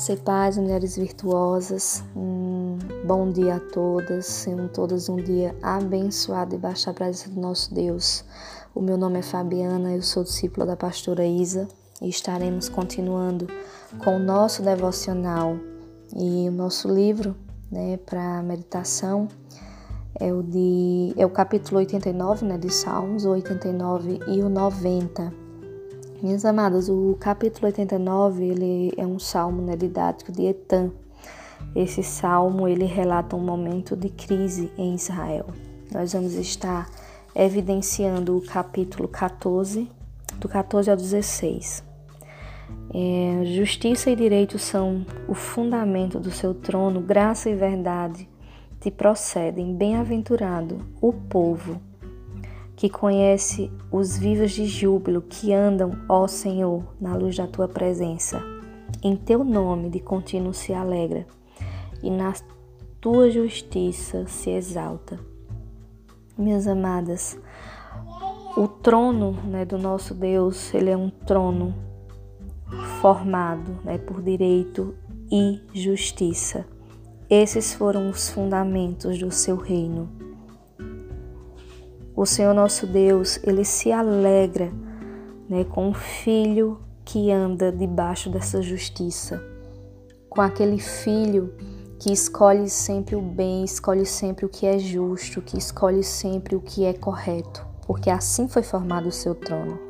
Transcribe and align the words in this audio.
Graça 0.00 0.14
e 0.14 0.16
paz, 0.16 0.56
mulheres 0.56 0.96
virtuosas. 0.96 2.02
Um 2.16 2.78
bom 3.04 3.30
dia 3.30 3.56
a 3.56 3.60
todas. 3.60 4.24
Sejam 4.24 4.66
todas 4.66 5.10
um 5.10 5.16
dia 5.16 5.54
abençoado 5.62 6.54
e 6.54 6.58
baixa 6.58 6.90
a 6.90 6.94
presença 6.94 7.28
do 7.28 7.38
nosso 7.38 7.74
Deus. 7.74 8.24
O 8.74 8.80
meu 8.80 8.96
nome 8.96 9.18
é 9.18 9.22
Fabiana, 9.22 9.94
eu 9.94 10.00
sou 10.00 10.24
discípula 10.24 10.64
da 10.64 10.74
pastora 10.74 11.26
Isa 11.26 11.68
e 12.00 12.08
estaremos 12.08 12.66
continuando 12.70 13.46
com 14.02 14.16
o 14.16 14.18
nosso 14.18 14.62
devocional 14.62 15.58
e 16.16 16.48
o 16.48 16.50
nosso 16.50 16.88
livro, 16.88 17.36
né, 17.70 17.98
para 17.98 18.42
meditação 18.42 19.28
é 20.18 20.32
o 20.32 20.42
de 20.42 21.12
é 21.18 21.26
o 21.26 21.30
capítulo 21.30 21.76
89, 21.76 22.46
né, 22.46 22.56
de 22.56 22.72
Salmos, 22.72 23.26
o 23.26 23.32
89 23.32 24.18
e 24.28 24.40
o 24.42 24.48
90. 24.48 25.39
Minhas 26.22 26.44
amadas, 26.44 26.90
o 26.90 27.16
capítulo 27.18 27.66
89 27.68 28.44
ele 28.44 28.92
é 28.98 29.06
um 29.06 29.18
salmo 29.18 29.62
né, 29.62 29.74
didático 29.74 30.30
de 30.30 30.44
Etan. 30.44 30.90
Esse 31.74 32.02
salmo 32.02 32.68
ele 32.68 32.84
relata 32.84 33.34
um 33.34 33.40
momento 33.40 33.96
de 33.96 34.10
crise 34.10 34.70
em 34.76 34.94
Israel. 34.94 35.46
Nós 35.90 36.12
vamos 36.12 36.34
estar 36.34 36.90
evidenciando 37.34 38.36
o 38.36 38.42
capítulo 38.42 39.08
14, 39.08 39.88
do 40.36 40.46
14 40.46 40.90
ao 40.90 40.96
16. 40.96 41.82
É, 42.92 43.44
justiça 43.56 44.10
e 44.10 44.16
direito 44.16 44.58
são 44.58 45.06
o 45.26 45.32
fundamento 45.32 46.20
do 46.20 46.30
seu 46.30 46.52
trono, 46.52 47.00
graça 47.00 47.48
e 47.48 47.54
verdade 47.54 48.28
te 48.78 48.90
procedem. 48.90 49.74
Bem-aventurado 49.74 50.84
o 51.00 51.14
povo 51.14 51.80
que 52.80 52.88
conhece 52.88 53.70
os 53.92 54.16
vivos 54.16 54.52
de 54.52 54.64
júbilo 54.64 55.20
que 55.20 55.52
andam, 55.52 55.90
ó 56.08 56.26
Senhor, 56.26 56.82
na 56.98 57.14
luz 57.14 57.36
da 57.36 57.46
tua 57.46 57.68
presença. 57.68 58.42
Em 59.02 59.14
teu 59.14 59.44
nome 59.44 59.90
de 59.90 60.00
contínuo 60.00 60.54
se 60.54 60.72
alegra 60.72 61.26
e 62.02 62.10
na 62.10 62.32
tua 62.98 63.30
justiça 63.30 64.26
se 64.26 64.48
exalta. 64.48 65.20
Minhas 66.38 66.66
amadas, 66.66 67.38
o 68.56 68.66
trono 68.66 69.32
né, 69.44 69.66
do 69.66 69.76
nosso 69.76 70.14
Deus, 70.14 70.72
ele 70.72 70.88
é 70.88 70.96
um 70.96 71.10
trono 71.10 71.74
formado 73.02 73.78
né, 73.84 73.98
por 73.98 74.22
direito 74.22 74.94
e 75.30 75.60
justiça. 75.74 76.64
Esses 77.28 77.74
foram 77.74 78.08
os 78.08 78.30
fundamentos 78.30 79.18
do 79.18 79.30
seu 79.30 79.56
reino. 79.56 80.29
O 82.20 82.26
Senhor 82.26 82.52
nosso 82.52 82.86
Deus, 82.86 83.40
ele 83.42 83.64
se 83.64 83.90
alegra 83.90 84.70
né, 85.48 85.64
com 85.64 85.88
o 85.88 85.94
filho 85.94 86.78
que 87.02 87.30
anda 87.30 87.72
debaixo 87.72 88.28
dessa 88.28 88.60
justiça, 88.60 89.42
com 90.28 90.42
aquele 90.42 90.78
filho 90.78 91.54
que 91.98 92.12
escolhe 92.12 92.68
sempre 92.68 93.16
o 93.16 93.22
bem, 93.22 93.64
escolhe 93.64 94.04
sempre 94.04 94.44
o 94.44 94.50
que 94.50 94.66
é 94.66 94.78
justo, 94.78 95.40
que 95.40 95.56
escolhe 95.56 96.02
sempre 96.02 96.54
o 96.54 96.60
que 96.60 96.84
é 96.84 96.92
correto, 96.92 97.66
porque 97.86 98.10
assim 98.10 98.46
foi 98.48 98.62
formado 98.62 99.08
o 99.08 99.12
seu 99.12 99.34
trono. 99.34 99.80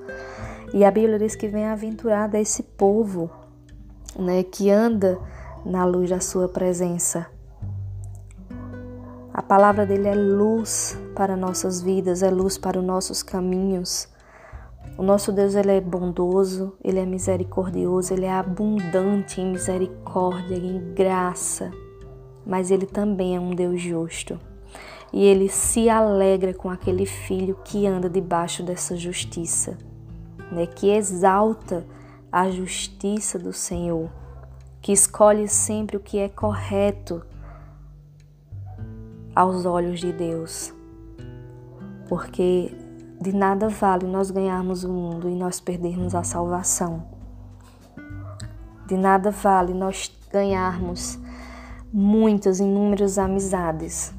E 0.73 0.85
a 0.85 0.91
Bíblia 0.93 1.19
diz 1.19 1.35
que 1.35 1.49
vem 1.49 1.67
aventurado 1.67 2.37
esse 2.37 2.63
povo, 2.63 3.29
né, 4.17 4.45
que 4.45 4.71
anda 4.71 5.19
na 5.67 5.85
luz 5.85 6.09
da 6.09 6.21
sua 6.21 6.49
presença. 6.49 7.27
A 9.35 9.43
palavra 9.43 9.85
dele 9.85 10.07
é 10.07 10.15
luz 10.15 10.97
para 11.21 11.37
nossas 11.37 11.83
vidas, 11.83 12.23
é 12.23 12.31
luz 12.31 12.57
para 12.57 12.79
os 12.79 12.85
nossos 12.85 13.23
caminhos. 13.23 14.09
O 14.97 15.03
nosso 15.03 15.31
Deus 15.31 15.55
ele 15.55 15.71
é 15.71 15.79
bondoso, 15.79 16.73
ele 16.83 16.99
é 16.99 17.05
misericordioso, 17.05 18.15
ele 18.15 18.25
é 18.25 18.33
abundante 18.33 19.39
em 19.39 19.53
misericórdia, 19.53 20.57
em 20.57 20.95
graça, 20.95 21.71
mas 22.47 22.71
ele 22.71 22.87
também 22.87 23.37
é 23.37 23.39
um 23.39 23.51
Deus 23.51 23.83
justo. 23.83 24.41
E 25.13 25.23
ele 25.23 25.51
se 25.51 25.91
alegra 25.91 26.55
com 26.55 26.71
aquele 26.71 27.05
filho 27.05 27.55
que 27.67 27.87
anda 27.87 28.09
debaixo 28.09 28.63
dessa 28.63 28.97
justiça, 28.97 29.77
né? 30.51 30.65
que 30.65 30.89
exalta 30.89 31.85
a 32.33 32.49
justiça 32.49 33.39
do 33.39 33.53
Senhor, 33.53 34.11
que 34.81 34.91
escolhe 34.91 35.47
sempre 35.49 35.99
o 35.99 36.01
que 36.01 36.19
é 36.19 36.31
correto 36.31 37.21
aos 39.37 39.67
olhos 39.67 40.01
de 40.01 40.15
Deus. 40.15 40.80
Porque 42.11 42.77
de 43.21 43.33
nada 43.33 43.69
vale 43.69 44.05
nós 44.05 44.33
ganharmos 44.33 44.83
o 44.83 44.89
mundo 44.89 45.29
e 45.29 45.35
nós 45.37 45.61
perdermos 45.61 46.13
a 46.13 46.25
salvação. 46.25 47.05
De 48.89 48.97
nada 48.97 49.31
vale 49.31 49.73
nós 49.73 50.11
ganharmos 50.33 51.17
muitas, 51.93 52.59
inúmeras 52.59 53.17
amizades 53.17 54.13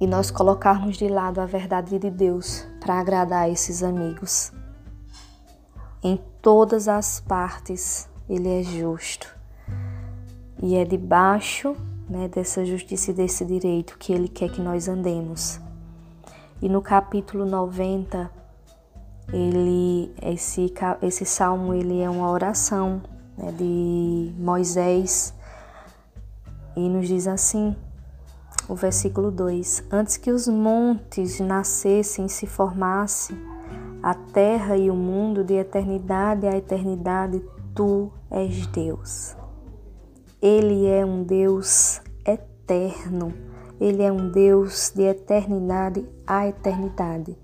e 0.00 0.06
nós 0.06 0.30
colocarmos 0.30 0.96
de 0.96 1.08
lado 1.08 1.42
a 1.42 1.44
verdade 1.44 1.98
de 1.98 2.08
Deus 2.08 2.66
para 2.80 3.00
agradar 3.00 3.50
esses 3.50 3.82
amigos. 3.82 4.50
Em 6.02 6.18
todas 6.40 6.88
as 6.88 7.20
partes, 7.20 8.08
Ele 8.26 8.48
é 8.48 8.62
justo 8.62 9.28
e 10.62 10.74
é 10.74 10.86
debaixo 10.86 11.76
né, 12.08 12.28
dessa 12.28 12.64
justiça 12.64 13.10
e 13.10 13.14
desse 13.14 13.44
direito 13.44 13.98
que 13.98 14.10
Ele 14.10 14.28
quer 14.28 14.50
que 14.50 14.62
nós 14.62 14.88
andemos. 14.88 15.65
E 16.60 16.68
no 16.68 16.80
capítulo 16.80 17.44
90, 17.44 18.30
ele, 19.32 20.14
esse, 20.22 20.72
esse 21.02 21.24
salmo 21.24 21.74
ele 21.74 22.00
é 22.00 22.08
uma 22.08 22.30
oração 22.30 23.02
né, 23.36 23.52
de 23.52 24.32
Moisés 24.38 25.34
e 26.76 26.88
nos 26.88 27.08
diz 27.08 27.26
assim, 27.26 27.74
o 28.68 28.74
versículo 28.74 29.30
2: 29.30 29.84
Antes 29.90 30.16
que 30.16 30.30
os 30.30 30.48
montes 30.48 31.40
nascessem 31.40 32.26
e 32.26 32.28
se 32.28 32.46
formassem, 32.46 33.36
a 34.02 34.14
terra 34.14 34.76
e 34.76 34.90
o 34.90 34.94
mundo 34.94 35.42
de 35.42 35.54
eternidade 35.54 36.46
a 36.46 36.56
eternidade, 36.56 37.42
tu 37.74 38.12
és 38.30 38.66
Deus. 38.68 39.36
Ele 40.40 40.86
é 40.86 41.04
um 41.04 41.22
Deus 41.22 42.00
eterno. 42.24 43.32
Ele 43.80 44.02
é 44.02 44.10
um 44.10 44.30
Deus 44.30 44.92
de 44.94 45.02
eternidade 45.02 46.06
a 46.26 46.46
eternidade. 46.46 47.36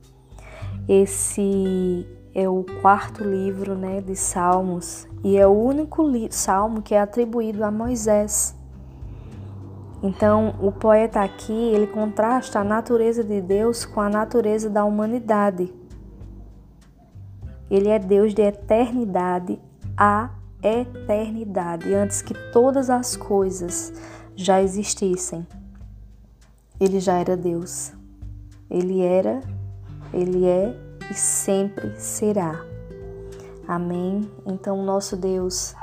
Esse 0.89 2.07
é 2.35 2.49
o 2.49 2.65
quarto 2.81 3.23
livro 3.23 3.75
né, 3.75 4.01
de 4.01 4.17
Salmos 4.17 5.07
e 5.23 5.37
é 5.37 5.47
o 5.47 5.51
único 5.51 6.05
salmo 6.31 6.83
que 6.83 6.95
é 6.95 7.01
atribuído 7.01 7.65
a 7.65 7.71
Moisés. 7.71 8.57
Então, 10.03 10.57
o 10.61 10.73
poeta 10.73 11.21
aqui, 11.21 11.53
ele 11.53 11.87
contrasta 11.87 12.59
a 12.59 12.65
natureza 12.65 13.23
de 13.23 13.41
Deus 13.41 13.85
com 13.85 14.01
a 14.01 14.11
natureza 14.11 14.69
da 14.69 14.85
humanidade. 14.85 15.73
Ele 17.71 17.89
é 17.89 17.99
Deus 17.99 18.35
de 18.35 18.43
eternidade 18.43 19.61
a 19.97 20.31
eternidade, 20.63 21.95
antes 21.95 22.21
que 22.21 22.35
todas 22.53 22.91
as 22.91 23.17
coisas 23.17 23.93
já 24.35 24.61
existissem. 24.61 25.47
Ele 26.83 26.99
já 26.99 27.17
era 27.19 27.37
Deus. 27.37 27.93
Ele 28.69 29.03
era, 29.03 29.41
ele 30.13 30.45
é 30.45 30.77
e 31.09 31.15
sempre 31.15 31.95
será. 31.97 32.61
Amém? 33.69 34.29
Então, 34.45 34.83
nosso 34.83 35.17
Deus, 35.17 35.77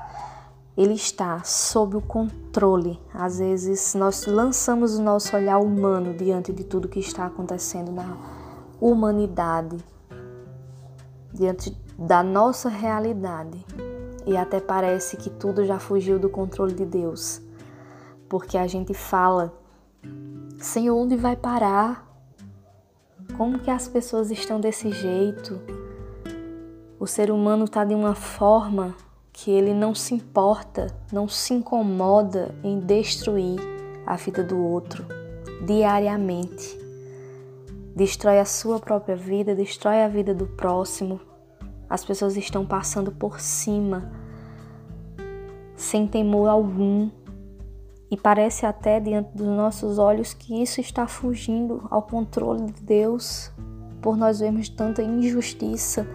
ele 0.76 0.96
está 0.96 1.42
sob 1.42 1.96
o 1.96 2.02
controle. 2.02 3.00
Às 3.14 3.40
vezes, 3.40 3.96
nós 3.96 4.26
lançamos 4.26 4.98
o 4.98 5.02
nosso 5.02 5.38
olhar 5.38 5.60
humano 5.60 6.14
diante 6.14 6.52
de 6.52 6.66
tudo 6.66 6.90
que 6.90 7.00
está 7.00 7.28
acontecendo 7.28 7.94
na 7.94 8.18
humanidade, 8.82 9.78
diante 11.34 11.74
da 11.98 12.22
nossa 12.22 12.68
realidade 12.68 13.66
e 14.26 14.36
até 14.36 14.60
parece 14.60 15.16
que 15.16 15.30
tudo 15.30 15.64
já 15.64 15.80
fugiu 15.80 16.20
do 16.20 16.30
controle 16.30 16.74
de 16.74 16.86
Deus. 16.86 17.42
Porque 18.28 18.58
a 18.58 18.68
gente 18.68 18.94
fala, 18.94 19.58
Senhor, 20.60 20.94
onde 20.98 21.16
vai 21.16 21.38
parar? 21.38 22.06
Como 23.38 23.60
que 23.60 23.72
as 23.72 23.88
pessoas 23.88 24.30
estão 24.30 24.60
desse 24.60 24.92
jeito? 24.92 25.58
O 27.00 27.08
ser 27.08 27.32
humano 27.32 27.64
está 27.64 27.86
de 27.86 27.96
uma 27.96 28.14
forma 28.14 28.94
que 29.32 29.50
ele 29.50 29.74
não 29.74 29.96
se 29.96 30.14
importa, 30.14 30.88
não 31.14 31.30
se 31.30 31.54
incomoda 31.54 32.54
em 32.62 32.78
destruir 32.82 33.58
a 34.06 34.18
vida 34.18 34.44
do 34.44 34.60
outro 34.60 35.06
diariamente. 35.66 36.78
Destrói 37.96 38.40
a 38.40 38.46
sua 38.46 38.80
própria 38.80 39.16
vida, 39.16 39.56
destrói 39.56 40.02
a 40.02 40.10
vida 40.10 40.34
do 40.34 40.46
próximo, 40.46 41.22
as 41.90 42.04
pessoas 42.04 42.36
estão 42.36 42.66
passando 42.66 43.14
por 43.14 43.40
cima, 43.40 44.12
sem 45.78 46.06
temor 46.06 46.50
algum. 46.50 47.10
E 48.12 48.18
parece 48.18 48.66
até 48.66 49.00
diante 49.00 49.36
dos 49.36 49.48
nossos 49.48 50.00
olhos 50.00 50.34
que 50.34 50.62
isso 50.62 50.82
está 50.82 51.08
fugindo 51.08 51.88
ao 51.92 52.02
controle 52.02 52.72
de 52.72 52.82
Deus, 52.82 53.52
por 54.02 54.18
nós 54.18 54.40
vermos 54.40 54.68
tanta 54.68 55.04
injustiça, 55.04 56.08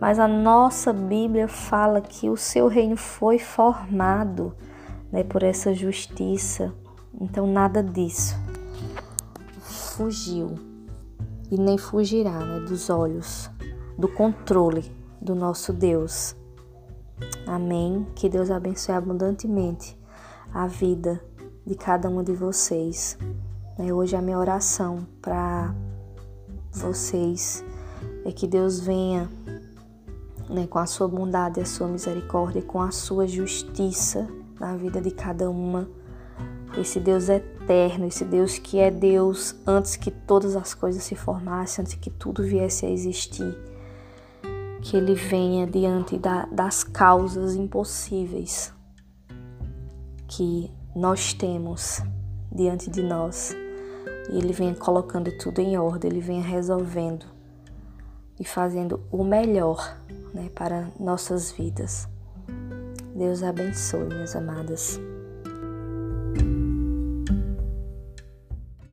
mas 0.00 0.18
a 0.18 0.28
nossa 0.28 0.92
Bíblia 0.92 1.48
fala 1.48 2.00
que 2.00 2.30
o 2.30 2.36
seu 2.36 2.68
reino 2.68 2.96
foi 2.96 3.38
formado 3.38 4.54
né, 5.12 5.24
por 5.24 5.42
essa 5.42 5.74
justiça. 5.74 6.72
Então, 7.20 7.46
nada 7.46 7.82
disso 7.82 8.36
fugiu 9.98 10.54
e 11.50 11.58
nem 11.58 11.76
fugirá 11.76 12.38
né, 12.38 12.60
dos 12.60 12.88
olhos, 12.88 13.50
do 13.98 14.06
controle 14.06 14.84
do 15.20 15.34
nosso 15.34 15.72
Deus. 15.72 16.36
Amém. 17.44 18.06
Que 18.14 18.28
Deus 18.28 18.48
abençoe 18.48 18.94
abundantemente 18.94 19.97
a 20.52 20.66
vida 20.66 21.22
de 21.66 21.74
cada 21.74 22.08
um 22.08 22.22
de 22.22 22.32
vocês. 22.32 23.18
Né, 23.78 23.92
hoje 23.92 24.16
a 24.16 24.22
minha 24.22 24.38
oração 24.38 25.06
para 25.20 25.74
vocês 26.72 27.64
é 28.24 28.32
que 28.32 28.46
Deus 28.46 28.80
venha 28.80 29.28
né, 30.48 30.66
com 30.66 30.78
a 30.78 30.86
sua 30.86 31.06
bondade, 31.06 31.60
a 31.60 31.66
sua 31.66 31.86
misericórdia, 31.88 32.62
com 32.62 32.80
a 32.80 32.90
sua 32.90 33.26
justiça 33.26 34.26
na 34.58 34.76
vida 34.76 35.00
de 35.00 35.10
cada 35.10 35.50
uma. 35.50 35.88
Esse 36.76 37.00
Deus 37.00 37.28
eterno, 37.28 38.06
esse 38.06 38.24
Deus 38.24 38.58
que 38.58 38.78
é 38.78 38.90
Deus 38.90 39.54
antes 39.66 39.96
que 39.96 40.10
todas 40.10 40.54
as 40.56 40.74
coisas 40.74 41.02
se 41.02 41.14
formassem, 41.14 41.82
antes 41.82 41.94
que 41.94 42.10
tudo 42.10 42.42
viesse 42.42 42.86
a 42.86 42.90
existir. 42.90 43.56
Que 44.80 44.96
Ele 44.96 45.14
venha 45.14 45.66
diante 45.66 46.16
da, 46.16 46.46
das 46.46 46.84
causas 46.84 47.54
impossíveis 47.54 48.72
que 50.28 50.70
nós 50.94 51.32
temos 51.32 52.00
diante 52.52 52.90
de 52.90 53.02
nós. 53.02 53.56
E 54.30 54.36
Ele 54.36 54.52
venha 54.52 54.74
colocando 54.74 55.36
tudo 55.38 55.60
em 55.60 55.76
ordem, 55.78 56.10
Ele 56.10 56.20
venha 56.20 56.42
resolvendo 56.42 57.26
e 58.38 58.44
fazendo 58.44 59.00
o 59.10 59.24
melhor 59.24 59.98
né, 60.32 60.50
para 60.54 60.88
nossas 61.00 61.50
vidas. 61.50 62.08
Deus 63.16 63.42
abençoe, 63.42 64.04
minhas 64.04 64.36
amadas. 64.36 65.00